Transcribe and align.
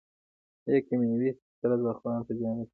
آیا 0.67 0.79
کیمیاوي 0.87 1.29
سره 1.59 1.75
زعفرانو 1.83 2.25
ته 2.27 2.31
زیان 2.39 2.55
رسوي؟ 2.59 2.69